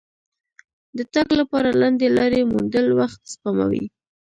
[0.97, 3.85] د تګ لپاره لنډې لارې موندل وخت سپموي.